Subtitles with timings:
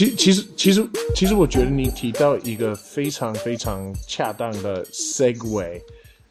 [0.00, 5.78] 其其实其实其实我觉得你提到一个非常非常恰当的 segue，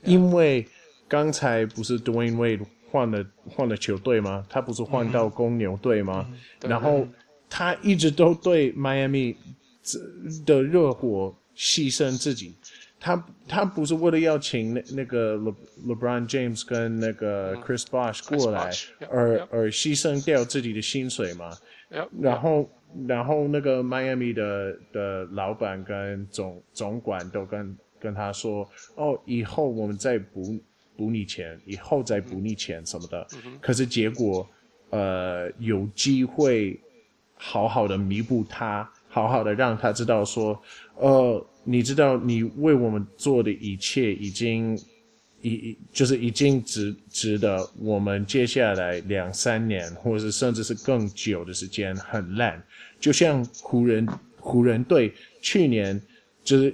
[0.04, 0.68] 因为
[1.08, 4.44] 刚才不是 Dwyane Wade 换了换了球队吗？
[4.50, 6.28] 他不是换到公牛队吗？
[6.62, 7.08] 然后
[7.48, 9.36] 他一直都对 Miami
[10.48, 12.56] 的热火牺牲自己。
[13.00, 18.72] 他他不是为了要请那那个 Le LeBron James 跟那个 Chris Bosh 过来
[19.12, 21.56] 而而牺牲掉自己的薪水嘛？
[22.20, 22.68] 然后
[23.08, 30.60] 然后那个迈阿密的的老板跟总总管都跟跟他说：“哦，以后我们再补
[30.98, 33.28] 补你钱，以后再补你钱什么的。”
[33.62, 34.48] 可是结果
[34.90, 36.80] 呃有机会
[37.36, 40.62] 好好的弥补他，好好的让他知道说
[40.96, 41.46] 呃。
[41.66, 44.76] 你知道，你为我们做的一切已经，
[45.42, 52.62] 已就是已经值值得我们接下来两三年，或者是甚至是更久的时间很烂。
[53.00, 56.02] 就像湖人湖人队去年
[56.44, 56.74] 就是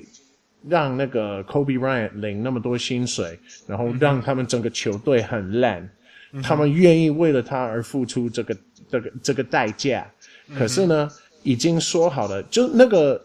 [0.68, 5.90] 让那个 Kobe Bryant 领那么多薪水，然后让他们整个球队很烂，
[6.34, 8.58] 嗯、他们愿意为了他而付出这个
[8.90, 10.10] 这个这个代价。
[10.58, 11.10] 可是呢，
[11.44, 13.24] 已经说好了，就那个。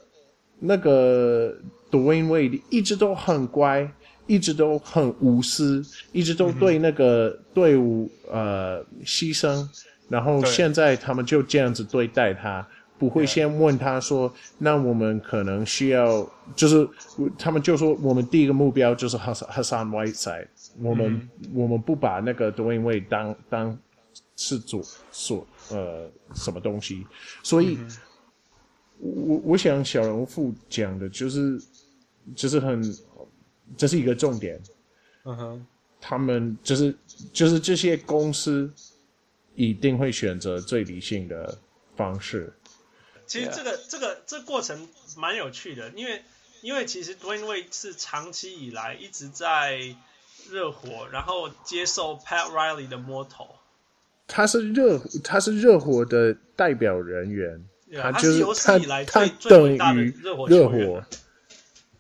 [0.62, 1.56] 那个
[1.91, 3.91] Dwyane Wade 一直都很乖，
[4.31, 9.69] 一直都很无私，一直都对那个队伍呃牺牲，
[10.09, 16.89] 然后现在他们就这样子对待他，不会先问他说，那我们可能需要，就是
[17.36, 20.47] 他们就说我们第一个目标就是 Hassan Whiteside，
[20.81, 23.78] 我们、嗯、我们不把那个 Dwyane Wade 当当
[24.36, 27.05] 是主所呃什么东西，
[27.42, 27.77] 所以。
[27.81, 27.89] 嗯
[29.03, 31.58] 我我想小人物讲的就是，
[32.36, 32.83] 就是很，
[33.77, 34.61] 这是一个重点。
[35.25, 35.67] 嗯哼，
[36.01, 36.95] 他们就是
[37.33, 38.73] 就是这些公司
[39.55, 41.58] 一定会选择最理性的
[41.97, 42.53] 方式。
[43.27, 46.23] 其实这个这个这个过程蛮有趣的，因为
[46.63, 49.95] 因为其实 Wade 是长期以来一直在
[50.51, 53.55] 热火，然后接受 Pat Riley 的摸头。
[54.27, 57.64] 他是热他是热火的代表人员。
[57.91, 61.05] Yeah, 他就是有史以来最最伟大的热火球员。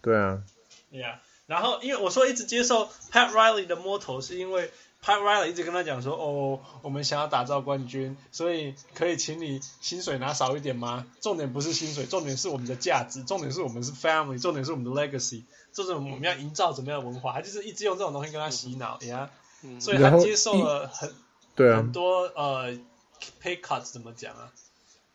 [0.00, 0.40] 对啊。
[0.92, 1.16] Yeah，
[1.50, 4.70] 然后因为我说一直接受 Pat Riley 的摸头，是因为
[5.04, 11.06] Pat Riley 一直跟他讲说，哦，我们想要打造冠军，所以可以请你薪水拿少一点吗？
[11.20, 19.28] 重点不是薪水，重点是我们的价值，重点是我们是 family，重点是我们的 legacy，就是我们要营造怎么样的文化，他就是一直用这种东西跟他洗脑 呀。
[19.80, 21.12] 所以他接受了很
[21.56, 22.72] 对啊很多呃
[23.42, 24.52] pay cuts 怎么讲啊？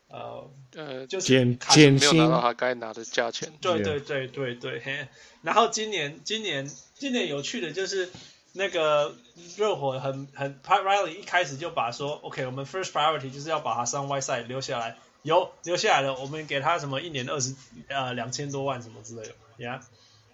[0.08, 3.52] 呃呃，就是减减薪，没有拿到他该拿的价钱。
[3.60, 5.08] 对对对对对，嘿。
[5.42, 8.08] 然后今年今年今年有趣的就是
[8.52, 9.16] 那个
[9.56, 17.54] 热火很很 Pat Riley 一开始就把说，OK，我们 first priority 就是要把他 Hassan Whiteside 留下来，有留下来了，我们给他什么一年二十
[17.88, 19.80] 呃两千多万什么之类的，Yeah。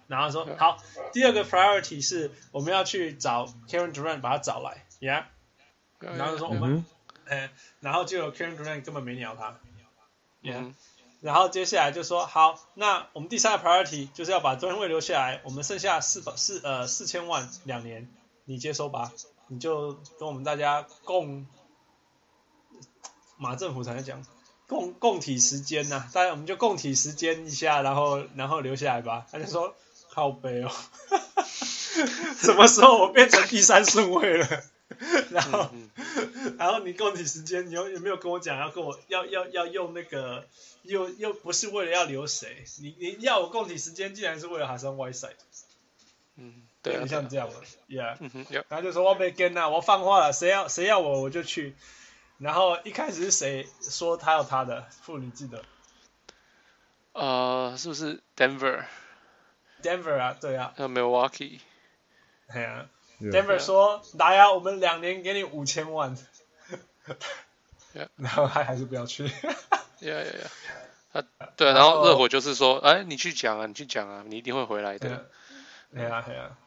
[0.07, 0.77] 然后说好，
[1.13, 5.23] 第二个 priority 是我们要去找 Karen Durant 把他找来，Yeah。
[5.99, 6.85] 然后说我们。
[7.27, 7.51] 哎，
[7.81, 9.59] 然后就有 Kevin Durant 根本没鸟他
[10.41, 10.75] ，Yeah，、嗯、
[11.21, 18.09] 然后接下来就说好，那我们第三个 priority 就是要把 Dwyane Wade 留下来，我们剩下四百四呃四千万两年，
[18.45, 19.11] 你接收吧，
[19.47, 21.45] 你就跟我们大家共
[23.37, 24.25] 马政府才能讲
[24.67, 29.75] 共共体时间呐、啊，大家我们就共体时间一下，然后然后留下来吧，他就说
[30.09, 30.71] 靠背哦，
[32.37, 34.63] 什么时候我变成第三顺位了？
[35.31, 40.47] 然后，嗯嗯、 然后你供体时间，你又有没有跟我讲要跟我要要要用那个，
[40.83, 42.63] 又又不是为了要留谁？
[42.81, 45.31] 你你要我供体时间，竟然是为了 Hassan Whiteside。
[46.35, 47.55] 嗯，对、啊，你像这样的
[47.87, 51.75] ，Yeah，、嗯、然后就说我被跟啊，我放话了，谁要谁要我我就去。
[52.39, 54.87] 然后一开始是谁说他要他的？
[55.03, 55.63] 妇女记得？
[57.13, 60.73] 呃，是不是 Denver？Denver 啊，对啊。
[60.75, 61.59] 还有 Milwaukee。
[62.51, 62.89] 对啊。
[63.31, 66.17] Denver 说：“来呀，我们两年给你五千万。
[68.15, 69.25] ”然后他还是不要去。
[69.25, 69.29] 呀
[70.01, 70.49] 呀呀！
[71.13, 71.23] 他
[71.55, 75.27] 对，然后热火就是说：“哎，你去讲啊，你去讲啊，你一定会回来的。”
[75.93, 76.57] 对啊，对啊。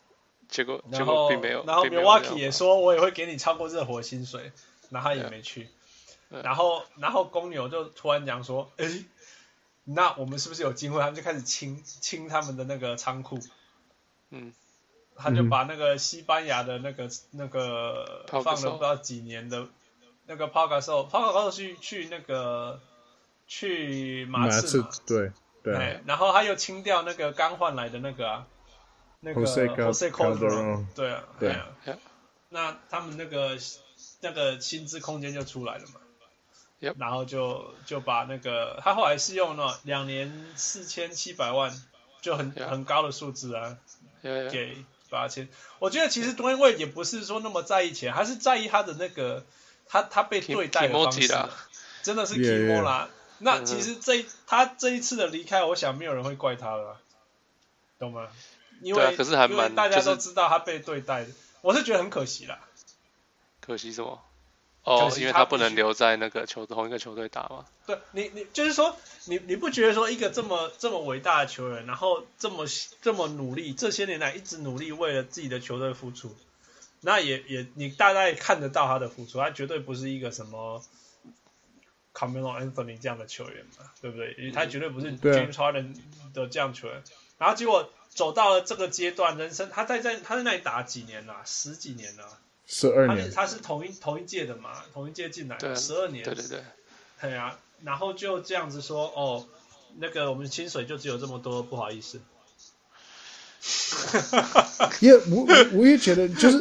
[0.48, 1.64] 结果结果并没有。
[1.66, 4.52] 然后 Milwaukee 也说：“我也会给你超过热火薪水。”
[4.90, 5.68] 然后他也没去。
[6.28, 9.04] 然后然后公牛就突然讲说：“哎，
[9.82, 13.40] 那我们是不是有机会？”他们就开始清清他们的那个仓库。
[14.30, 14.54] 嗯。
[15.16, 19.66] 他就把那个西班牙的那个那个放了不知道几年的，
[20.26, 22.80] 那个 Pau Gasol Pau Gasol 去去那个
[23.46, 25.32] 去马刺嘛，对
[25.62, 28.46] 对，然后他又清掉那个刚换来的那个啊，
[29.20, 31.50] 那个 Jose Calderon，对啊对。
[31.50, 31.66] 啊，
[32.48, 33.58] 那他们那个
[34.20, 36.00] 那个薪资空间就出来了嘛
[36.80, 41.72] ，Yep 然后就就把那个他后来是用了两年四千七百万，
[42.20, 42.68] 就很 Yeah.
[42.68, 43.78] 很高的数字啊
[44.22, 44.50] Yeah, yeah.
[44.50, 45.48] 给八千。
[45.78, 49.44] 我觉得其实 Dwyane 也不是说那么在意钱，还是在意他的那个
[49.86, 51.28] 他他被对待的方式，
[52.02, 53.08] 真的是 Yeah, Kimo 啦。
[53.38, 57.00] 那其实这他这一次的离开，我想没有人会怪他了，
[57.98, 58.28] 懂吗？
[58.82, 61.30] 因为、啊可是还蛮因为大家都知道他被对待的，
[61.62, 62.60] 我是觉得很可惜啦。
[63.60, 64.22] 可惜什么？
[64.86, 67.66] 哦可，惜因为他不能留在那个球同一个球队打嘛。
[67.86, 72.66] 对你，你就是说，你你不觉得说一个这么这么伟大的球员，然后这么
[73.02, 76.36] 这么努力，这些年来一直努力为了自己的球队付出，
[77.00, 80.84] 那也也你大概看得到他的付出，他绝对不是一个什么
[82.14, 84.52] Carmelo Anthony 这样的球员嘛，对不对？
[84.52, 85.96] 他绝对不是 James Harden
[86.32, 87.02] 的这样球员，
[87.38, 96.60] 然后结果走到了这个阶段，人生他在在他在那里打几年了、十几年了、十二年，他是他是同一同一届的嘛，同一届进来十二年，对对对，
[97.20, 99.46] 对啊，然后就这样子说，哦，
[99.98, 102.20] 那个我们薪水就只有这么多，不好意思。
[105.00, 106.58] 也、我我我也觉得，就是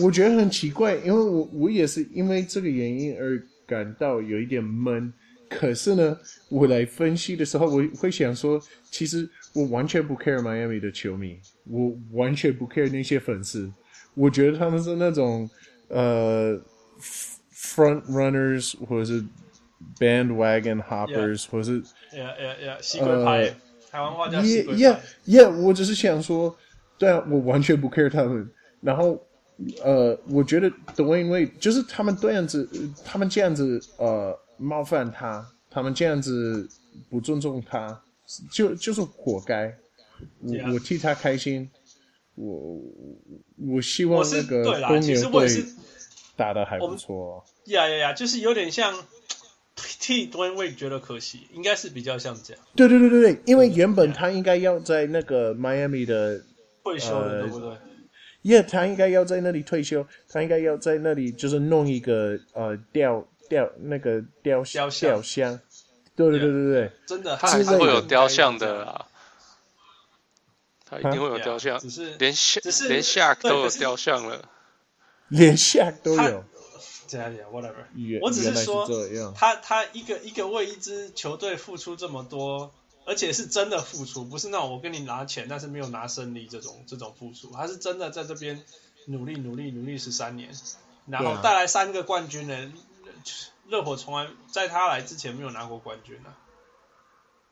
[0.00, 5.12] 我我觉得很奇怪，因为我我也是因为这个原因而感到有一点闷。
[5.48, 6.18] 可是呢，
[6.50, 13.72] 我来分析的时候，我会想说，其实我完全不 care Miami 的球迷，我完全不 care 那些粉丝。
[14.18, 15.48] 我觉得他们是那种
[15.88, 16.60] 呃
[17.54, 19.24] front runners 或者是
[19.96, 21.48] bandwagon hoppers，、yeah.
[21.48, 21.78] 或者是
[22.18, 23.54] 呀呀呀，西瓜派，呃、
[23.90, 24.80] 台湾话叫西瓜派。
[24.80, 26.56] Yeah, yeah, 我只是想说，
[26.98, 28.50] 对啊，我完全不 care 他们。
[28.80, 29.24] 然后，
[29.84, 32.68] 呃，我觉得 Dwyane Wade 就是他们这样子，
[33.04, 36.68] 他们这样子，呃，冒犯他，他们这样子
[37.08, 38.02] 不尊重他，
[38.50, 39.76] 就就是活该。
[40.40, 40.72] 我、yeah.
[40.72, 41.70] 我替他开心。
[42.38, 42.80] 我
[43.74, 45.64] 我希望那个公牛队
[46.36, 47.44] 打的还不错。
[47.64, 48.94] 呀呀呀，就是有点像
[49.74, 52.62] 替 Dwyane Wade 觉得可惜，应该是比较像这样。
[52.76, 56.40] 对对对对对，因为原本他应该要在那个 Miami 的
[56.84, 57.76] 退休了，对不对？
[58.42, 65.58] 耶，他应该要在那里退休，他应该要在那里就是弄一个呃雕雕那个雕雕雕像。
[66.14, 69.06] 对对对对对，真的，他还是会有雕像的啊。
[70.88, 74.48] 他一定会有雕像，只是连夏连夏都有雕像了，
[75.28, 76.44] 连夏都有。
[77.06, 77.86] 这样，whatever。
[78.20, 78.86] 我只是说，
[79.34, 82.70] 他他一个一个为一支球队付出这么多，
[83.06, 87.50] 而且是真的付出，不是那种我跟你拿钱，但是没有拿胜利这种这种付出。
[87.52, 88.62] 他是真的在这边
[89.06, 90.50] 努力努力努力十三年，
[91.06, 92.72] 然后带来三个冠军呢。
[93.68, 96.32] 热火从来在他来之前没有拿过冠军啊。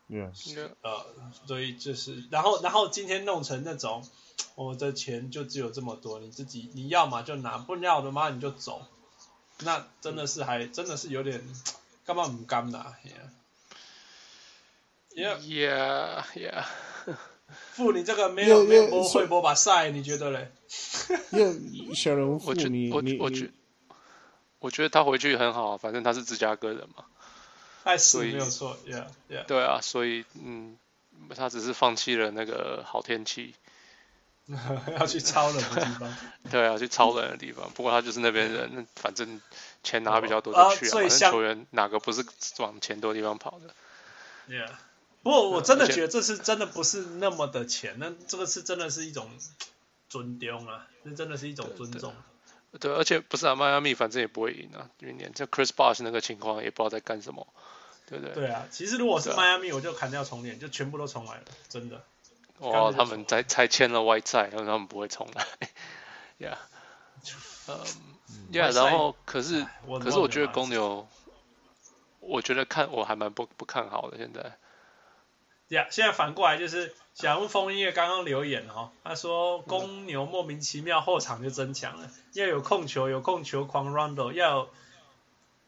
[0.09, 0.57] Yes.
[0.83, 1.05] 呃，
[1.47, 4.07] 所以就是，然后，然后今天弄成那种，
[4.55, 8.87] 我的钱就只有这么多，你自己你要嘛就拿，不要的嘛你就走，
[9.61, 11.43] 那真的是还真的是有点
[12.05, 12.95] 干嘛不干呐
[15.17, 16.65] ，Yeah Yeah Yeah，
[17.73, 20.53] 付你这个没有没有播会播把赛，你觉得嘞？
[21.97, 23.51] 小人物，我觉你我我觉
[24.61, 27.05] 我觉得他回去很好，反正他是芝加哥人嘛。
[27.87, 29.45] 爱死没有错，Yeah Yeah。
[29.47, 30.77] 对啊，所以嗯，
[31.37, 33.55] 他只是放弃了那个好天气，
[34.99, 36.17] 要去超冷的地方。
[36.51, 37.71] 对啊，去超冷的地方。
[37.71, 39.41] 不过他就是那边人，反正
[39.85, 40.91] 钱拿比较多就去啊。
[40.95, 42.27] 反正球员哪个不是
[42.59, 43.73] 往钱多的地方跑的
[44.53, 44.73] ？Yeah。
[45.23, 49.31] 不过我真的觉得这次真的不是那么的钱，那这个是真的是一种
[50.09, 52.13] 尊重啊，这真的是一种尊重。
[52.79, 57.47] 对，而且不是啊，迈阿密反正也不会赢啊，明年这 Chris Bosh 那个情况也不知道在干什么。
[58.09, 62.05] 对不对对啊，其实如果是迈阿密，我就砍掉重练，就全部都重来了，真的。
[62.59, 65.45] 哦，他们才才签了 Whiteside，然后他们不会重来。
[66.39, 66.57] Yeah，
[67.67, 67.81] 嗯
[68.53, 69.67] ，Yeah，然后可是
[70.01, 71.09] 可是我觉得公牛，
[72.21, 74.57] 我觉得看我还蛮不不看好的现在。
[75.69, 84.69] Yeah，现在反过来就是小屋枫叶刚刚留言哦，他说公牛莫名其妙后场就增强了，要有控球，有控球狂 Rondo，要有。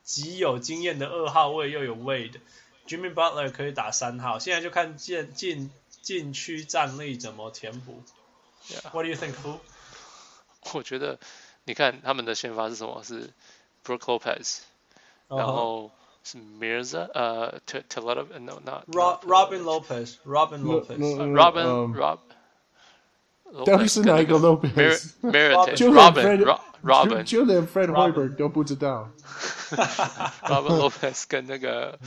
[0.09, 8.03] 极有经验的二号位又有 Wade，Jimmy Butler 可以打三号，现在就看进禁禁区战力怎么填补。
[8.71, 8.91] Yeah.
[8.91, 9.59] What do you think, Fu?
[10.73, 11.19] 我觉得，
[11.65, 13.03] 你看他们的先发是什么？
[13.05, 13.35] 是
[13.85, 14.61] Brook Lopez，、
[15.29, 15.37] uh -huh.
[15.37, 15.91] 然后
[16.31, 22.19] 是 Mirza，呃、uh,，Teletovic，no not Rob, Robin Lopez，Robin Lopez，Robin Rob。
[23.65, 29.09] 到底是哪一个 Lopez？Robin，Robin，就连 Fred Hoiberg 都不知道。
[29.71, 31.99] Robin Lopez 跟那个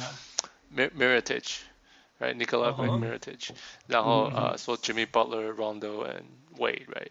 [0.75, 3.50] Mirotic，right？Nikola Mirotic，
[3.88, 6.25] 然后呃说 Jimmy Butler、Rondo and
[6.60, 7.10] Wade，right？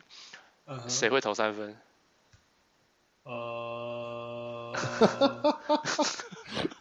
[0.88, 1.76] 谁会投三分？
[3.24, 4.72] 呃，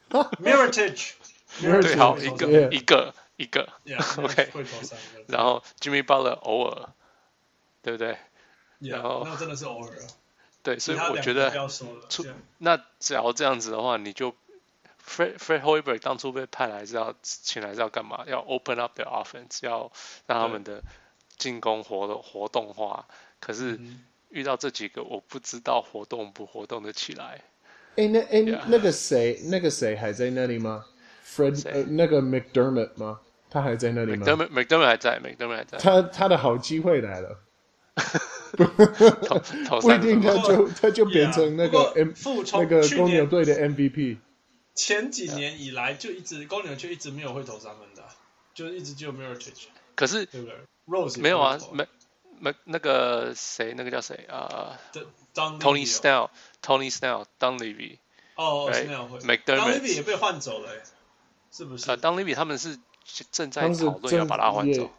[0.42, 1.14] Mirotic，
[1.62, 3.70] 对，好一个一个一个，
[4.18, 4.52] OK。
[5.28, 6.90] 然后 Jimmy Butler 偶尔，
[7.82, 8.18] 对不对？
[8.80, 9.94] 然后那真的是偶尔。
[10.62, 11.50] 对，所以我觉得
[12.10, 12.26] 出
[12.58, 14.36] 那只要这样子的话，你就
[15.08, 18.26] Fred Fred Hoiberg 当初被派来是要请来是要干嘛？
[18.28, 19.92] 要 open up their offense，要
[20.28, 20.84] 让他们的
[21.38, 23.08] 进攻活动活动化。
[23.40, 23.80] 可是
[24.30, 27.42] 遇到这几个，我不知道活动不活动的起来。
[28.00, 30.86] 哎，那哎那个谁，那个谁还在那里吗
[31.26, 33.20] ？Fred 呃，那个 McDermott 吗？
[33.50, 35.78] 他还在那里吗？McDermott McDermott 还在，McDermott 还在。
[35.78, 37.40] 他他的好机会来了。
[38.56, 38.64] 不
[39.92, 42.12] 一定，他就他就变成那个 M
[42.54, 44.18] 那个公牛队的 MVP。
[44.76, 48.04] 前几年以来就一直公牛就一直没有会投三分的，
[48.54, 49.66] 就一直就没有 Mirotic。
[49.96, 50.56] 可是对不对
[50.88, 51.86] ？Rose 没有啊，没
[52.40, 54.80] 没那个谁，那个叫谁啊
[55.34, 55.86] ？Tony
[56.62, 57.98] Snell，Tony Snell，Dunleavy。
[58.36, 59.20] 哦，Snell 会。
[59.20, 60.72] McDermott 也被换走了，
[61.52, 61.90] 是不是？
[61.90, 62.80] 呃，Dunleavy 他们是
[63.32, 64.92] 正在讨论要把他换走。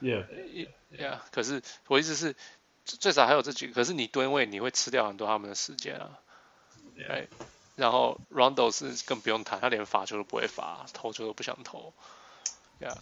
[0.00, 2.34] Yeah，Yeah，可是我意思是。
[2.88, 6.20] 最少还有这几个，可是你吨位你会吃掉很多他们的时间啊。
[7.08, 7.26] 哎，
[7.74, 11.92] 然后 Rondo 是更不用谈，他连罚球都不会罚，投球都不想投。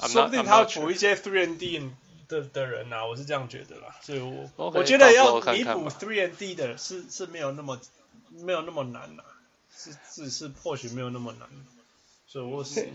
[0.09, 1.79] 说不定他补一些 three and D
[2.29, 3.97] 的的人啊，我是这样觉得啦。
[4.03, 7.81] 所以我我觉得要弥补 three and D 的是是没有那么
[8.31, 9.25] 没有那么难啦，
[9.75, 11.49] 是是是或许没有那么难。
[12.27, 12.89] 所以我是，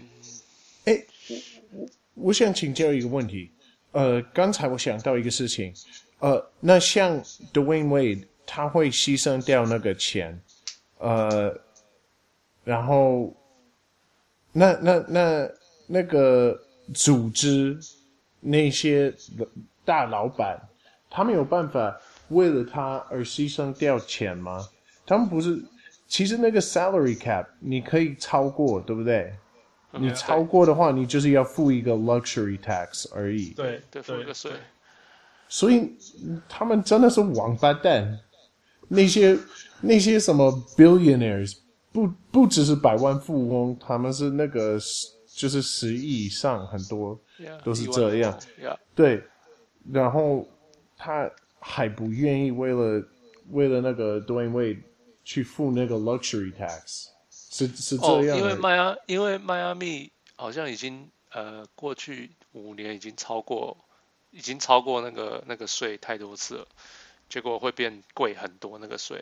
[0.86, 1.38] 哎，我
[1.72, 3.52] 我我想请教一个问题，
[3.92, 5.74] 呃，刚才我想到一个事情。
[6.20, 10.38] 呃，那像 Dwyane Wade，他会牺牲掉那个钱，
[10.98, 11.58] 呃，
[12.66, 13.34] 然后，
[14.52, 15.50] 那那那
[15.88, 16.62] 那个
[16.94, 17.80] 组织
[18.40, 19.14] 那些
[19.84, 20.60] 大老板，
[21.10, 24.68] 他们有办法为了他而牺牲掉钱吗？
[25.06, 25.64] 他们不是，
[26.08, 29.34] 其实那个 salary cap 你可以超过，对不对？
[29.92, 33.50] 你超过的话，你就是要付一个 luxury tax 而已。
[33.56, 34.52] 对对，付一个税。
[35.48, 35.92] 所以
[36.48, 38.20] 他们真的是王八蛋，
[38.88, 39.36] 那些
[39.82, 41.58] 那些什么 billionaires
[41.92, 44.80] 不不只是百万富翁，他们是那个
[45.40, 47.18] 就是十亿以上，很多
[47.64, 48.38] 都是这样。
[48.94, 49.24] 对，
[49.90, 50.46] 然后
[50.98, 53.08] 他还不愿意为了
[53.52, 54.82] 为了那个 Dwyane Wade
[55.24, 58.38] 去付那个 luxury tax，是是这样。
[58.38, 63.78] 因为迈阿因为迈阿密好像已经呃过去五年已经超过。
[64.32, 66.68] 已经超过那个那个税太多次了，
[67.30, 69.20] 结果会变贵很多那个税。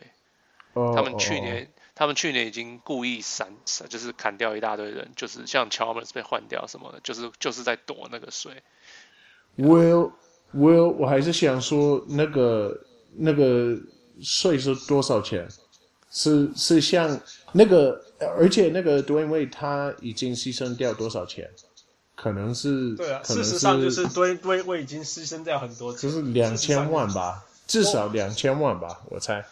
[0.78, 1.66] Oh, 他们去年，oh.
[1.94, 3.48] 他们去年已经故意删，
[3.88, 8.62] 就是砍掉一大堆人，就是像 Chalmers 被换掉什么的，就是就是在躲那个税。
[9.56, 10.12] Will
[10.54, 12.78] Will，我还是想说那个
[13.16, 13.76] 那个
[14.22, 15.48] 税是多少钱？
[16.10, 17.20] 是是像
[17.52, 18.00] 那个，
[18.36, 21.50] 而且那个 Dwyane Wade 他已经牺牲掉多少钱？
[22.14, 29.44] 可能是对啊，事实上就是堆堆我已经牺牲掉很多，就是两千万吧，至少两千万吧，我猜。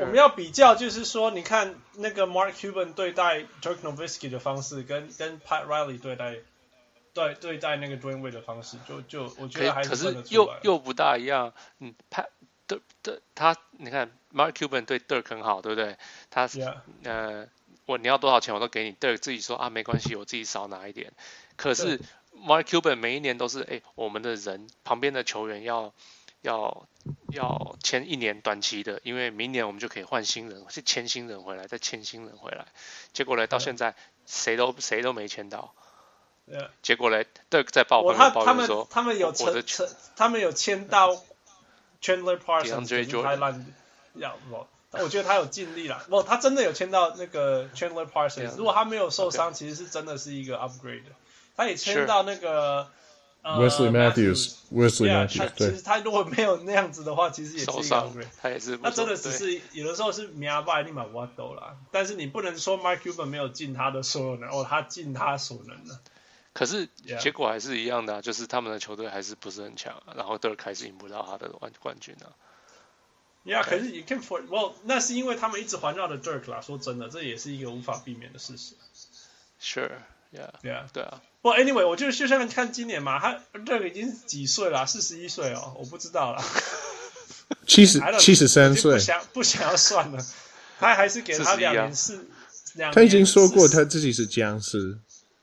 [0.00, 6.36] 我们要比较，就是说，你看那个 Mark Cuban 对待 Dirk Nowitzki 的方式，跟跟 Pat Riley 对待
[7.12, 11.52] 对对待那个 Wade 的方式，就就我觉得还是可是又又不大一样。
[11.78, 12.26] 嗯，Pat
[12.66, 15.96] 的的他，你看 Mark Cuban 对 Dirk 很好，对不对？
[16.30, 16.48] 他.
[17.04, 17.46] 呃，
[17.86, 21.12] 我你要多少钱我都给你，Dirk 自己说啊，没关系，我自己少拿一点。
[21.56, 22.00] 可是
[22.34, 25.92] ，Mark Cuban 每一年都是哎，我们的人旁边的球员要
[26.44, 26.86] 要
[27.28, 32.66] 要签一年短期的，因为明年我们就可以换新人，去签新人回来，再签新人回来。
[33.14, 33.94] 结果呢，到现在
[34.26, 35.72] 谁都谁都没签到。
[36.82, 39.64] 结果呢，Dirk 在报报报说，他们他们有签，
[40.14, 41.16] 他们有签到
[42.02, 43.66] Chandler Parsons，太烂，
[44.12, 46.04] 要我，我觉得他有尽力了。
[46.10, 48.56] 不，他真的有签到那个 Chandler Parsons。
[48.58, 51.04] 如果他没有受伤，其实是真的是一个 upgrade。
[51.56, 52.90] 他也签到那个
[53.44, 58.26] Wesley Matthews，Wesley Matthews，其实他如果没有那样子的话，其实也是一个 upgrade。
[58.40, 61.76] 他也是，那真的只是有的时候是命败立马挖斗啦。
[61.92, 66.00] 但是你不能说 Mark Cuban 没有尽他的所有能，哦，他尽他所能的。
[66.54, 66.88] 可是
[67.20, 72.26] 结果还是一样的，就是他们的球队还是不是很强，然后 Dirk 还是赢不到他的冠冠军呢。
[73.44, 76.62] Yeah，可是 you can for，well，那是因为他们一直环绕着 Dirk 啦。
[76.62, 78.74] 说真的，这也是一个无法避免的事实。
[79.60, 79.98] Sure，yeah，yeah，
[80.62, 81.22] 对啊。
[81.42, 84.86] 不，Anyway，我就就像看今年嘛，他这个已经几岁了？
[84.86, 86.42] 四十一岁哦，我不知道了。
[87.66, 90.26] 七十七十三岁，不想不想要算了，
[90.78, 92.26] 他还是给他两年四
[92.74, 92.92] 两。
[92.92, 94.98] 他已经说过他自己是僵尸。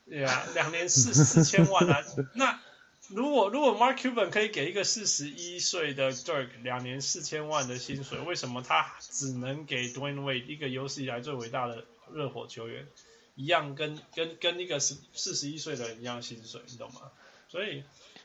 [0.10, 2.04] 对啊，两年四四千万啊！
[2.34, 2.60] 那
[3.08, 12.88] 如果如果 Mark Cuban 可以给一个四十一岁的 Dirk 两年四千万的薪水，为什么他只能给 Dwyane Wade 一个有史以来最伟大的热火球员？
[13.36, 17.12] 一样跟跟跟那个十四十一岁的人一样薪水，你懂吗？
[17.50, 17.84] 所以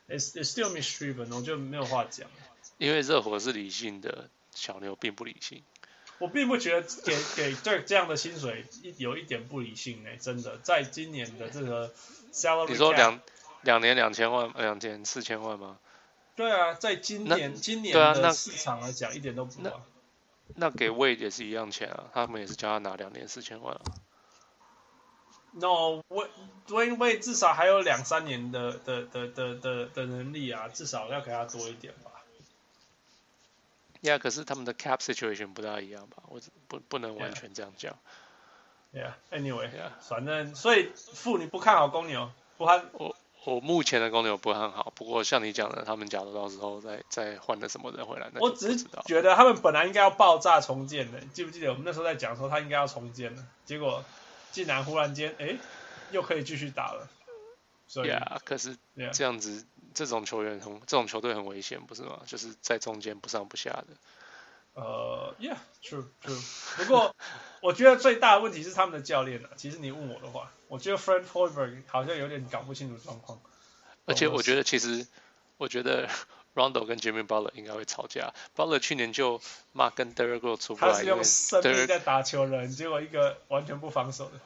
[0.09, 2.29] it's it's still mistreatment，我就没有话讲。
[2.79, 5.63] 因为热火是理性的，小牛并不理性。
[6.19, 11.93] 我并不觉得给给这这样的薪水一有一点不理性哎、欸，真的，在今年的这个
[12.33, 13.21] salary，你说两
[13.63, 15.79] 两年两千万，两年四千万吗？
[16.35, 19.73] 对啊，在今年今年的市场来讲，一点都不那。
[20.55, 23.83] 那给 Wade 也是一样钱啊，他们也是叫他拿两年四千万啊。
[25.59, 32.11] No，Wade Wade 至少还有两三年的的的的的的能力啊，至少要给他多一点吧。
[34.03, 36.23] Yeah，可是他们的 cap situation 不大一样吧？
[36.29, 37.97] 我不不能完全这样讲。
[38.93, 44.93] Yeah，Anyway，Yeah，反正所以父你不看好公牛，不看我我目前的公牛不看好。
[44.95, 51.19] 不过像你讲的，他们假如到时候再再换了什么人回来，我只是觉得他们本来应该要爆炸重建的。
[51.33, 54.05] 记不记得我们那时候在讲说他应该要重建的，结果
[54.53, 55.57] 竟然忽然间哎
[56.11, 57.09] 又可以继续打了。
[57.89, 58.77] 所以，Yeah，可是
[59.13, 59.65] 这样子。
[59.95, 62.21] 这种球员很，这种球队很危险，不是吗？
[62.27, 63.87] 就是在中间不上不下的。
[64.75, 66.85] 呃、uh,，Yeah，true，true true。
[66.85, 67.17] 不过，
[67.63, 69.49] 我觉得最大的问题是他们的教练了。
[69.57, 73.41] 其实你问我的话，我觉得 Fred Hoiberg 好像有点搞不清楚状况。
[74.05, 75.07] 而且我觉得，其实
[75.57, 76.11] 我觉得
[76.57, 78.35] Rondo 跟 Jimmy Butler 应该会吵架。
[78.57, 79.41] Butler 去年就
[79.73, 84.41] 骂跟 Derrick Rose 出不来，他是用生命在打球人，结果一个完全不防守的。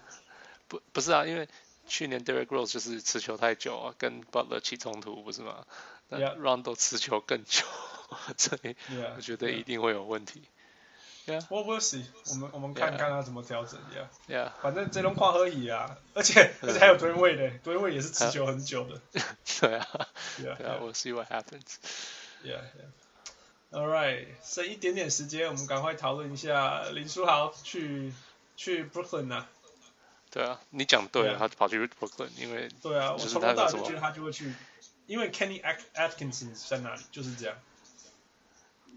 [0.69, 1.49] 不，不是啊，因为。
[1.87, 5.67] 去年 Derrick Rose 就是持球太久啊，跟 Butler 起冲突不是吗？
[6.09, 7.67] 那 Rondo 持球更久，
[8.38, 8.76] 所以
[9.17, 10.40] 我觉得一定会有问题。
[10.40, 10.60] Yeah，
[11.49, 13.79] 我 we'll see，我们我们看看他怎么调整。
[14.29, 19.00] Yeah，反正这轮跨而已啊，而且而且还有 Dwyane Wade 的 Dwyane Wade 也是持久很久的。
[19.61, 20.09] 对啊
[20.41, 21.77] ，Yeah，we'll see what happens。
[22.43, 28.13] Yeah，All right，剩一点点时间，我们赶快讨论一下林书豪去
[28.56, 29.47] 去 Brooklyn 啊。
[30.33, 34.54] 对啊，你讲对了，他跑去 Brooklyn，因为对啊，我从头到尾就觉得他就会去，
[35.06, 35.61] 因为 Kenny
[35.95, 37.56] Atkinson 在那里，就是这样。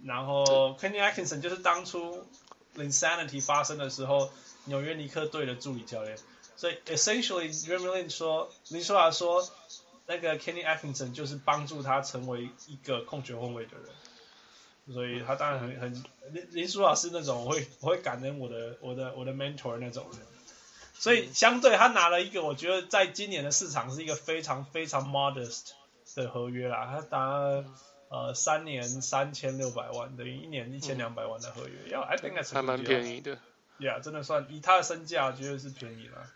[0.06, 2.26] 然后 Kenny Atkinson 就是当初
[2.76, 4.32] Linsanity 发生的时候，
[4.66, 6.18] 纽约尼克队的助理教练。
[6.56, 9.48] 所以 essentially Jeremy Lin 说，林书豪说，
[10.06, 14.94] 那个 Kenny Atkinson 就是帮助他成为一个控球后卫的人。
[14.94, 20.20] 所以他当然很很林林书豪是那种我会我会感恩我的我的我的 mentor 那种人。
[20.94, 25.72] 所以相对他拿了一个，我觉得在今年的市场是一个非常非常 modest
[26.16, 26.88] 的合约啦。
[26.92, 27.66] 他打了
[28.14, 33.40] 呃三年三千六百万，等于一年一千两百万的合约，要 I think that's 还蛮便宜的。
[33.80, 36.28] Yeah，真的算以他的身价，绝对是便宜了。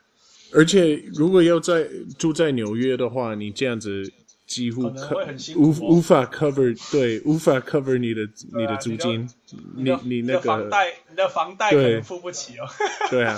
[0.53, 1.87] 而且如果要在
[2.17, 4.11] 住在纽约的话，你这样子。
[4.47, 4.83] 几乎
[5.57, 8.21] 无无法 cover 对，无法 cover 你的
[8.57, 9.29] 你的租金，
[9.75, 12.65] 你你那个房贷，你的房贷可能付不起哦。
[13.09, 13.37] 对啊。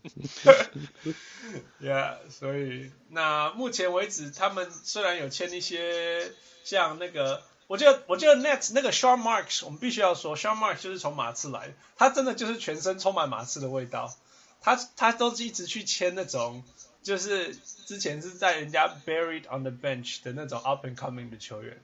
[1.78, 6.32] Yeah，所以那目前为止，他们虽然有签一些
[6.64, 14.14] 像那个，我觉得我觉得 Net 那个 Sean Marks，我们必须要说 Sean Marks 就是从马刺来的，他真的就是全身充满马刺的味道，
[14.60, 16.62] 他他都是一直去签那种。
[17.02, 21.82] 就是之前是在人家 buried on the bench 的那种 up and coming 的球员，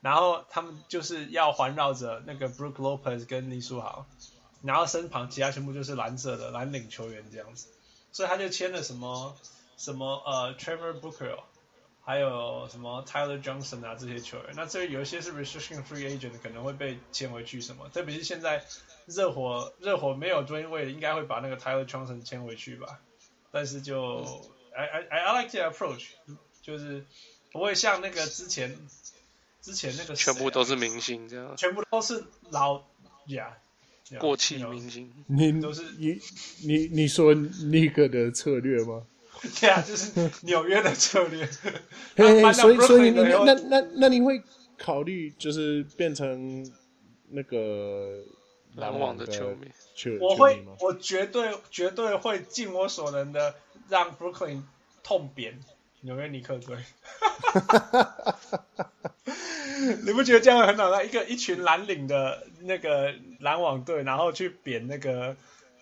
[0.00, 4.06] 然后他们就是要环绕着那个 Brook Lopez 跟林书豪，
[4.62, 7.66] 然后身旁其他全部就是蓝色的蓝领球员这样子，
[8.12, 9.36] 所以他就签了什么
[9.76, 11.40] 什么呃 Trevor Booker，
[12.04, 18.64] 还有什么 Tyler Johnson 啊这些球员，那这有一些是 restricted free agent 可能会被签回去什么，特别是现在
[19.06, 23.00] 热火热火没有 Dwyane Wade，应该会把那个 Tyler Johnson 签回去吧。
[23.52, 24.24] 但是就
[24.74, 26.06] I I I like the approach，
[26.60, 27.04] 就是
[27.52, 28.76] 不会像那个之前
[29.60, 32.82] 之前那个、啊、全部都是明星这样，全部都是老
[33.26, 33.56] 呀、
[34.08, 35.12] yeah, 过气明星。
[35.28, 36.18] 你都是你
[36.64, 39.06] 你你说那个的策略吗？
[39.60, 41.44] 对啊，就是纽约的策略。
[42.16, 44.42] 嘿嘿，所以所以你那那那那你会
[44.78, 46.64] 考虑就是变成
[47.30, 48.22] 那个
[48.76, 49.68] 篮网的球迷？
[50.20, 53.54] 我会，我绝对绝对会尽我所能的
[53.88, 54.62] 让 Brooklyn
[55.02, 55.58] 痛扁
[56.00, 56.76] 纽约尼克队。
[60.04, 61.02] 你不觉得这样很好吗？
[61.02, 65.36] 一个一群蓝领的那个篮网队，然后去扁那个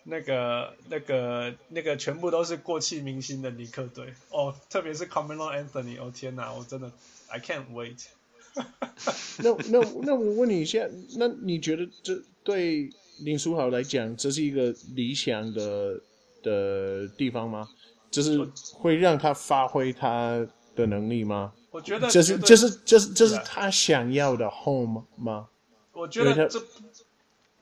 [0.05, 4.15] 那个那个那个全部都是过气明星的尼克队。
[4.31, 6.91] 哦，特别是 Carmelo Anthony，哦天哪，我真的
[7.29, 8.07] I can't wait。
[9.39, 10.87] 那那那我问你一下，
[11.17, 12.91] 那你觉得这对？
[13.23, 16.01] 林书豪来讲，这是一个理想的
[16.43, 17.69] 的地方吗？
[18.11, 21.53] 就是会让他发挥他的能力吗？
[21.71, 25.49] 我觉得这是这是这是这是他想要的 home 吗？
[25.93, 26.63] 我觉得这，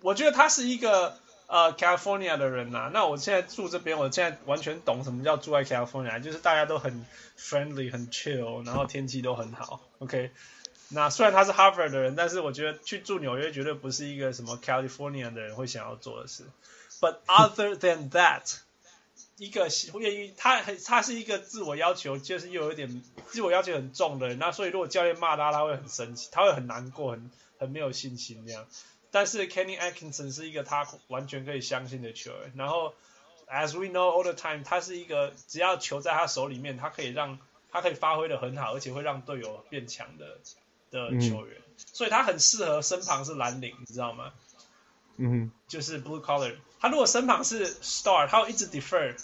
[0.00, 7.04] 我觉得他是一个呃 California 的人呐、啊，那我现在住这边，我现在完全懂什么叫住在 California，就是大家都很
[7.38, 9.80] friendly，很 chill，然后天气都很好。
[9.98, 10.30] OK，
[10.90, 16.44] 那虽然他是 Harvard 的人，但是我觉得去住纽约绝对不是一个什么 California 的人会想要做的事。
[17.00, 18.58] But other than that，
[19.38, 28.66] 一个愿意他很他是一个自我要求就是又有点自我要求很重的人，那所以如果教练骂他，他会很生气，他会很难过，很很没有信心这样。
[29.10, 32.94] 但是 Kenny Atkinson 是一个他完全可以相信的球员，然后
[33.50, 37.38] As we know all the time，他是一个只要球在他手里面，他可以让
[37.72, 40.38] 他可以发挥的很好，而且会让队友变强的
[40.90, 44.34] 的球员，嗯、所以他很适合身旁是蓝领，你知道吗？
[45.16, 49.16] 嗯，就是 Blue Collar，他如果身旁是 Star，他会一直 defer，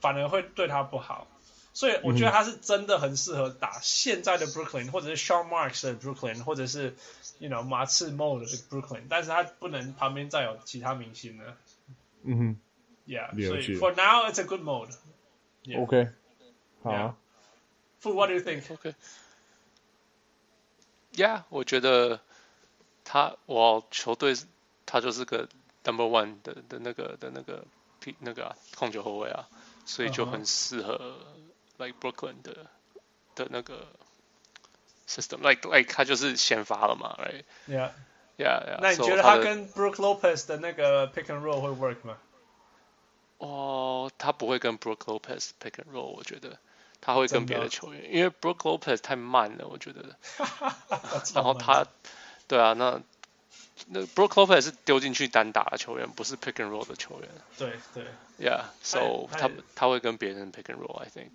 [0.00, 1.26] 反而会对他不好。
[1.74, 6.94] 所以我觉得他是真的很适合打现在的 Brooklyn，或者是 Sean Marks 的 Brooklyn，或者是
[7.41, 11.57] you know 马刺 Mo 的 Brooklyn，但是他不能旁边再有其他明星了。
[12.23, 12.57] 嗯哼，
[13.05, 16.09] Yeah，所以 For now it's a good mode。OK，
[16.83, 17.15] 好。
[18.01, 18.63] Fu, what do you think?
[21.13, 22.21] OK，Yeah，我觉得
[23.03, 24.35] 他我球队
[24.85, 25.49] 他就是个
[25.83, 27.65] Number One 的的那个的那个
[27.99, 29.47] P 那个、啊、控球后卫啊，
[29.85, 30.95] 所以就很适合。
[30.95, 31.13] Uh huh.
[31.79, 32.65] like Brooklyn 的
[33.35, 33.85] 的那个
[35.06, 38.78] system，like like 他就是先发了嘛，right？Yeah，yeah，yeah。
[38.80, 42.16] 那你觉得他跟 Brook Lopez 的那个 pick and roll 会 work 吗？
[43.38, 46.58] 哦，他不会跟 Brook Lopez pick and roll，我觉得
[47.00, 50.16] 他会跟别的球员，因为 Brook Lopez 太慢了，我觉得。
[51.34, 51.84] 然后他，
[52.46, 53.02] 对啊，那
[53.88, 57.28] 那 Brook Lopez 是丢进去单打的球员，不是 pick and roll 的球员。
[57.58, 58.04] 对对。
[58.38, 61.30] Yeah，so 他他会跟别人 pick and roll，I think。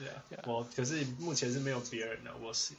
[0.00, 2.74] Yeah，我可是目前是没有别人的，我是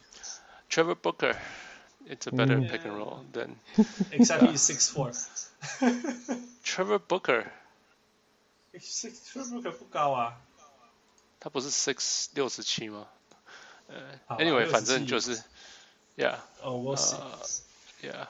[0.70, 3.56] Trevor Booker，it's a better pick and roll than
[4.12, 10.40] except he's six four。Trevor Booker，Trevor Booker 不高啊，
[11.40, 13.08] 他不是 six 六十七吗？
[13.88, 15.42] 呃，Anyway，反正就是，
[16.18, 17.16] Yeah，哦，我是，
[18.04, 18.28] Yeah。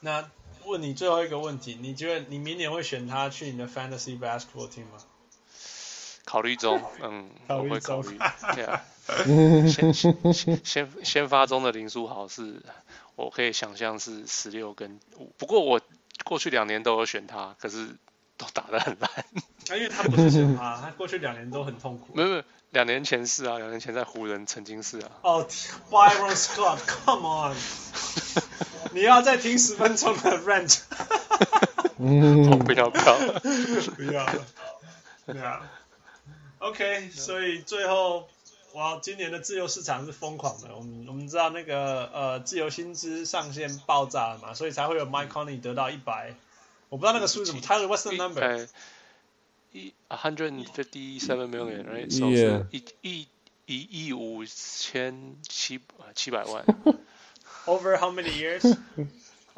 [0.00, 0.28] 那
[0.64, 4.98] 问你最后一个问题，你觉得你明年会选他去你的 Fantasy Basketball Team 吗？
[6.25, 8.17] 考虑中， 嗯，考我会考虑。
[8.55, 8.81] 对啊，
[9.67, 12.61] 先先先先发中的林书豪是，
[13.15, 15.33] 我可以想象是十六跟五。
[15.37, 15.81] 不过我
[16.23, 17.87] 过去两年都有选他，可是
[18.37, 19.09] 都打得很烂。
[19.11, 22.09] 啊，因为他不是选他，他过去两年都很痛苦。
[22.13, 25.09] 没有没有，两年前是啊，两年前在湖人曾经是啊。
[25.23, 25.47] 哦
[25.89, 27.55] ，Byron Scott，Come on，
[28.93, 30.79] 你要再听十分钟的 rant？
[31.97, 33.17] 我不要不要
[33.95, 34.25] 不要，
[35.27, 35.61] 对啊。
[36.61, 38.29] OK，所以最后，
[38.73, 40.75] 哇，今年的自由市场是疯狂的。
[40.75, 46.35] 我们我们知道那个呃，自由薪资上限爆炸了嘛，所以才会有 Mike Conley 得到一百，
[46.89, 48.67] 我不知道那个数字怎么，Tyler What's the number？
[49.71, 52.67] 一 hundred and fifty seven million，right？
[52.69, 53.27] 一一
[53.65, 55.79] 一亿五千七
[56.13, 56.63] 七百万。
[57.65, 58.77] Over how many years？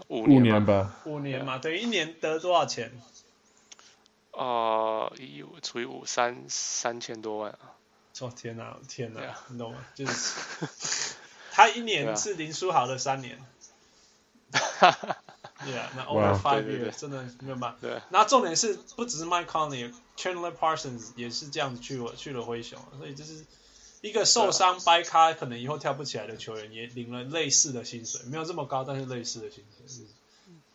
[0.08, 1.02] 五年吧。
[1.04, 2.94] 五年嘛，等于一年得多少钱？
[4.34, 7.78] 呃，一五除以五，三三千多万啊！
[8.20, 9.86] 哦天哪，天哪，你懂吗？
[9.94, 11.16] 就是
[11.52, 13.40] 他一年是林书豪的三年。
[14.52, 15.18] 哈哈，
[15.66, 17.78] 对啊，那 over five years 真的没有办法。
[17.82, 18.02] 对。
[18.10, 23.46] 那重点是不只是 Mike Conley，Chandler Parsons 也是这样子去了去了灰熊，所以就是
[24.02, 30.06] 一个受伤掰咖，可能以后跳不起来的球员，也领了类似的薪水，没有这么高，但是类似的薪水。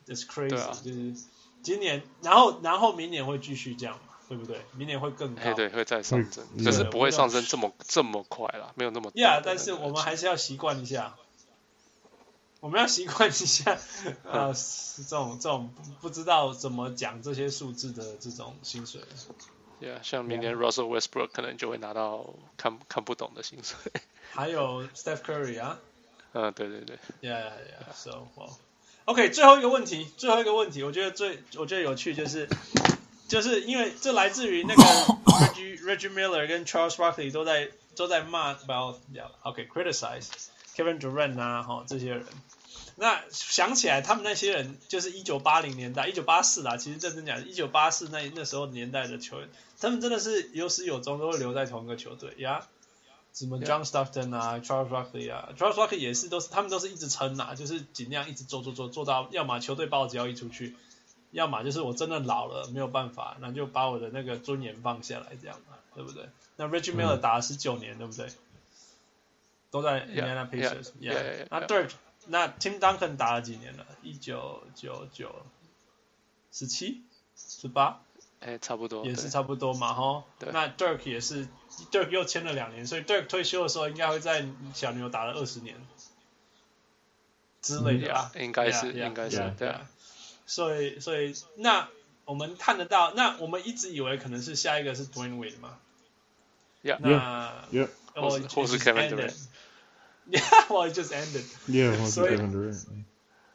[0.06, 1.14] It's crazy，就是。
[1.62, 4.60] 今年，然后，然后明年会继续这样嘛，对不对？
[4.76, 9.10] 明年会更高，对，会再上升，嗯、可是不会上升这么这么快啦，没有那么。
[9.12, 11.16] Yeah，但是我们还是要习惯一下，
[12.60, 13.78] 我们要习惯一下，
[14.24, 19.00] 呃，这种这种不知道怎么讲这些数字的这种薪水。
[19.80, 23.76] Yeah，像明年 Russell Westbrook 可能就会拿到看看不懂的薪水。
[24.32, 25.78] 还有 Steph Curry 啊。
[26.32, 26.98] 嗯，对对对。
[27.22, 28.56] Yeah，yeah，so well。
[29.08, 32.46] OK，最后一个问题，最后一个问题，我觉得最我觉得有趣就是，
[33.26, 34.82] 就是因为这来自于那个
[35.24, 38.96] Reggie Reggie Miller 跟 Charles Barkley 都在都在骂，about
[39.44, 40.26] OK，criticize
[40.76, 42.26] Kevin Durant 啊，哈这些人。
[42.96, 49.48] 那想起来，他们那些人就是一九八零年代，一九八四啦，其实认真讲，一九八四那那时候年代的球员，
[49.80, 52.60] 他们真的是有始有终都会留在同一个球队呀。
[52.60, 52.64] Yeah?
[53.32, 60.76] 什么 John Stockton 啊 Yeah.，Charles Barkley 啊，Charles Barkley 也是，都是他们都是一直撑啊，就是尽量一直做做做做到，要么球队把我交易出去，
[61.30, 66.28] 要么就是我真的老了没有办法，那就把我的那个尊严放下来，这样嘛，对不对？
[66.56, 68.28] 那 Reggie Miller 打了十九年，嗯、对不对？
[69.70, 71.90] 都在 Indiana Pacers，yeah，那 Dirk，
[72.26, 73.86] 那 Tim Duncan 打了几年了？
[74.02, 75.30] 一九九九
[76.50, 77.02] 十七
[77.36, 78.00] 十八，
[78.40, 80.24] 哎，差不多，也是差不多嘛，哈。
[80.52, 81.48] 那 Dirk 也是
[81.90, 85.76] ，Dirk 又签了两年，所以 Dirk 退休的时候应该会在小牛打了二十年
[87.60, 89.88] 之类的啊，应该是，应该是，对啊。
[90.46, 91.88] 所以，所以那
[92.24, 95.78] 我们看得到，那我们一直以为可能是下一个是 Dwyane Wade 嘛。
[96.82, 97.52] Yeah，那
[98.14, 99.34] 或或是 Kevin Durant。
[100.30, 101.44] Yeah，well it just ended。
[101.66, 102.38] Yeah，所以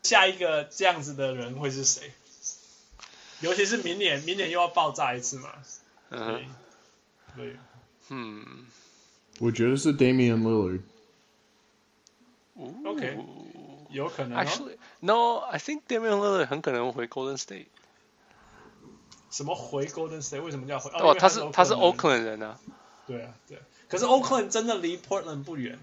[0.02, 2.12] 下一个这样子的人会是谁？
[3.44, 5.50] 尤其是明年，明年又要爆炸一次嘛。
[6.10, 6.42] 嗯。
[7.36, 7.58] 对。
[8.10, 8.46] 嗯。
[9.40, 10.82] 我觉得是 Damian Lillard。
[12.86, 13.18] OK。
[13.90, 14.38] 有可能。
[14.38, 17.68] Actually, no, I think Damian Lillard 很可能回 Golden State。
[19.30, 20.42] 什么回 Golden State？
[20.42, 20.90] 为什么叫回？
[20.92, 22.58] 哦，他是他是 Oakland 人啊。
[23.06, 23.60] 对啊，对。
[23.90, 25.78] 可是 Oakland 真的离 Portland 不远。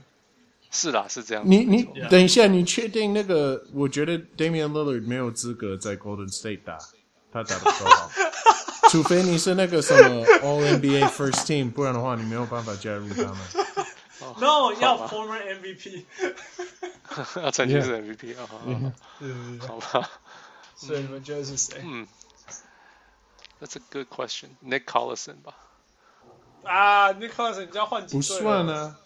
[0.70, 1.42] 是啦，是这样。
[1.44, 3.66] 你你等一下，你确定那个？
[3.75, 6.79] 我觉得 Damian Lillard 没有资格在 Golden State 打，
[7.33, 8.11] 他打得不好。
[8.90, 13.38] 除非你是那个什么 All NBA First Team，不然的话你没有办法加入他们。
[14.40, 16.05] No，要 Former MVP。
[17.43, 18.49] 要曾经是 MVP 啊？
[19.66, 20.11] 好吧。
[20.75, 21.81] 所以你们觉得是谁？
[21.85, 22.09] 嗯
[23.61, 24.49] ，That's a good question.
[24.64, 25.55] Nick Collison 吧。
[26.64, 28.38] 啊，Nick Collison，你要换几岁？
[28.38, 28.97] 不算啊。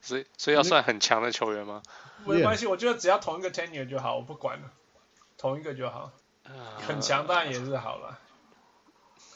[0.00, 1.82] 所以，所以要算很强的球员吗？
[2.24, 4.70] 没关系，我觉得只要同一个 tenure 就好，我不管了，
[5.36, 6.10] 同一个就好。
[6.86, 8.18] 很强当然也是好了。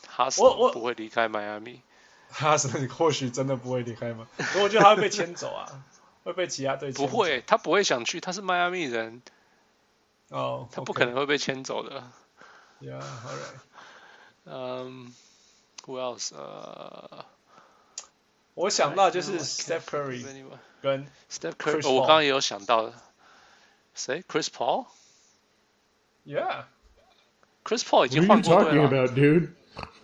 [0.08, 1.80] 哈斯我我不会离开迈阿密。
[2.28, 4.26] 哈斯或许真的不会离开吗？
[4.62, 5.84] 我觉得他会被牵走啊，
[6.24, 6.92] 会被其他队。
[6.92, 9.22] 不会，他不会想去，他是迈阿密人。
[10.28, 12.02] 哦，他不可能会被牵走的。
[12.80, 13.60] Yeah, alright.
[14.44, 15.14] 嗯
[15.84, 16.34] ，Who else？
[16.34, 17.24] 呃。
[18.54, 20.24] 我想到就是 Steph Curry
[20.80, 22.90] 跟 Steph Curry，我刚刚也有想到，
[23.94, 24.46] 谁？Chris
[27.65, 29.47] Paul？Yeah，Chris Paul 已经换过队了。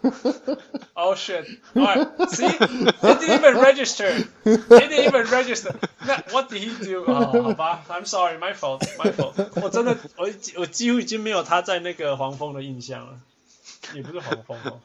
[0.94, 1.46] Oh shit!
[1.76, 4.12] Alright, see, he didn't even register.
[4.44, 5.76] He didn't even register.
[6.06, 7.04] 那 What did he do?
[7.06, 9.34] 哦，好吧，I'm sorry, my fault, my fault.
[9.62, 13.20] 我真的，我我几乎已经没有他在那个黄蜂的印象了，
[13.94, 14.80] 也不是黄蜂哦，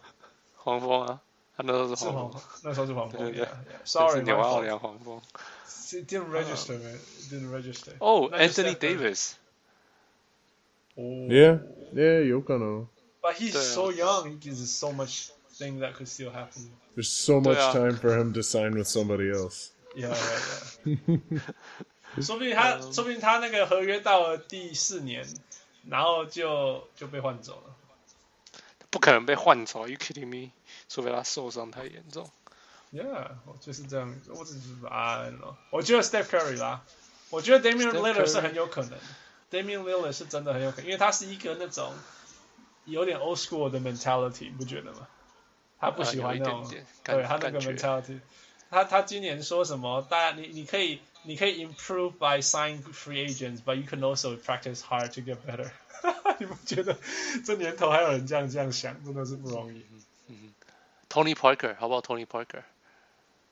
[0.56, 1.20] 黄蜂啊。
[1.54, 3.32] 他那时候是黄蜂，那时候是黄蜂。
[3.32, 3.46] 对
[3.84, 5.20] Sorry，纽奥良黄蜂。
[5.92, 6.98] Didn't register, man.
[7.30, 7.92] Didn't register.
[7.98, 9.34] Oh, Anthony Davis.
[10.96, 11.60] Yeah,
[11.94, 12.88] yeah, 有可能。
[13.22, 14.40] But he's so young.
[14.40, 16.70] There's so much thing that could still happen.
[16.94, 19.70] There's so much time for him to sign with somebody else.
[19.94, 20.14] Yeah,
[20.84, 22.22] yeah, yeah.
[22.22, 25.26] 说不定他，说不定他那个合约到了第四年，
[25.88, 27.74] 然后就就被换走了。
[28.90, 30.50] 不可能被换走，Are you kidding me？
[30.88, 32.28] 除非他受伤太严重。
[32.92, 34.32] Yeah，就是这样子。
[34.34, 35.24] 我只是啊，
[35.70, 36.84] 我觉得 Steph Curry 啦，
[37.30, 38.98] 我觉得 Damian Lillard 是很有可能。
[39.51, 41.93] Damian Lillard 是真的很有可能，因为他是一个那种
[42.85, 45.07] 有点 old school 的 mentality，你不觉得吗？
[45.79, 46.69] 他不喜欢那种，
[47.03, 48.19] 对他那个 mentality。
[48.69, 50.05] 他他今年说什么？
[50.09, 55.69] 大家你你可以你可以 improve by signing free agents，but you can also practice hard to get better。
[56.39, 56.97] 你不觉得
[57.45, 59.85] 这年头还有人这样这样想，真的是不容易。
[61.09, 62.63] Tony Parker，好不好？Tony Parker，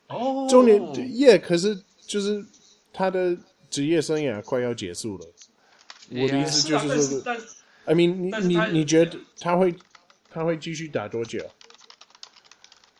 [0.07, 2.45] 哦，中年耶，可是就是
[2.91, 3.37] 他的
[3.69, 5.25] 职业生涯快要结束了。
[6.11, 7.21] 我的意思就是说
[7.85, 9.77] ，I mean，你你你觉得他会
[10.29, 11.51] 他会继续打多久？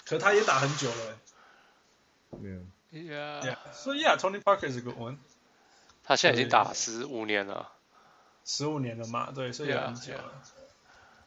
[0.06, 1.18] 可他也打很久了。
[2.32, 5.18] Yeah，Yeah，所以 Yeah，Tony Parker is a good one。
[6.04, 7.72] 他现在已经打十五年了。
[8.46, 10.42] 十五年了嘛，对，所以也很久了。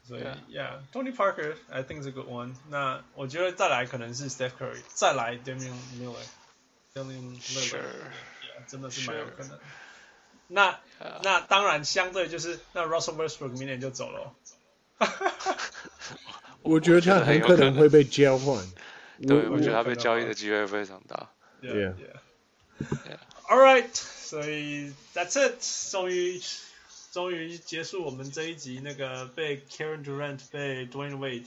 [0.07, 2.55] 所以，Yeah，Tony Parker，I think is a good one。
[2.69, 7.83] 那我觉得再来可能是 Steph Curry，再来 Damian Lillard，Damian Lillard，
[8.69, 9.59] 真的是蛮有可能。
[10.49, 10.81] 那
[11.23, 14.35] 那当然，相对就是那 Russell Westbrook 明年就走了。
[16.63, 18.67] 我觉得他很可能会被交换。
[19.27, 21.31] 对，我觉得他被交易的机会非常大。
[21.63, 25.61] Yeah，Yeah，All right，所以 That's it，
[25.93, 26.43] 终于。
[27.11, 31.47] 终于结束我们这一集那个被 Karen Durant 被 Dwyane Wade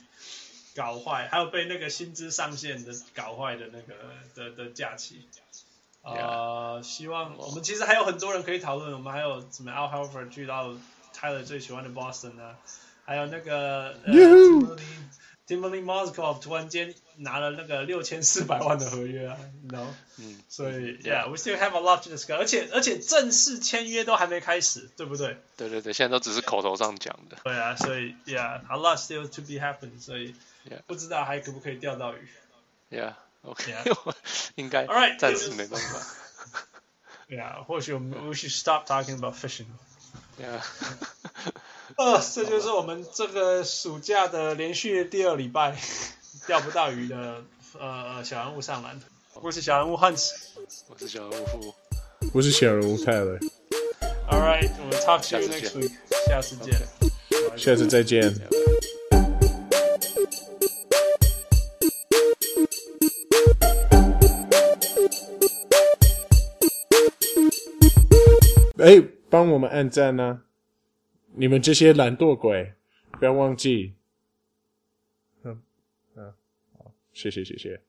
[0.75, 3.93] 搞坏，还有被那个薪资上限的搞坏的那个
[4.33, 5.27] 的的假期。
[6.83, 10.73] 希望我们其实还有很多人可以讨论，我们还有什么 Al Horford 去到
[11.15, 12.57] Tyler 最喜欢的 Boston 呢、啊？
[13.05, 13.95] 还有那个。
[14.05, 14.77] 呃
[15.47, 19.85] Timothy Moskov 突然间拿了那个六千四百万的合约啊，你知道？
[20.17, 25.35] 嗯，所以，Yeah，we still have a lot to discuss，而且而且正式签约都还没开始，对不对？
[25.57, 27.35] 对对对，现在都只是口头上讲的。
[27.43, 30.35] 对啊，所以，Yeah，a lot still to be happen，所以
[30.69, 32.29] ，Yeah，不知道还可不可以钓到鱼
[33.43, 34.15] ？Yeah，OK，
[34.56, 35.99] 应该，All right，暂时没办法。
[37.30, 39.65] Yeah，或许我们，we should stop talking about fishing。
[40.39, 40.62] Yeah。
[41.97, 45.77] 呃，这就是我们这个暑假的连续第二礼拜
[46.47, 47.43] 钓不到鱼的
[47.80, 48.99] 呃小人物上篮。
[49.34, 50.32] 我是小人物 Hans，
[50.88, 51.73] 我是小人物富，
[52.34, 53.39] 我是小人物 Tyler。
[54.30, 55.91] All right，我们 talk to you next week，
[56.27, 56.88] 下次见，
[57.58, 58.34] 下次再见。
[68.82, 70.46] 哎，帮我们按赞呢、啊！
[71.36, 72.74] 你们这些懒惰鬼，
[73.20, 73.94] 不要忘记。
[75.44, 75.62] 嗯
[76.15, 76.34] 嗯，
[76.78, 77.80] 好，谢谢谢谢。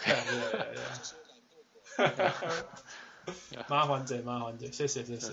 [0.00, 0.14] OK，
[3.68, 5.32] 麻烦姐，麻烦姐，谢谢谢谢。